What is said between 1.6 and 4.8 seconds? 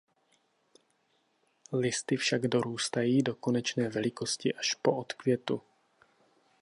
Listy však dorůstají do konečné velikosti až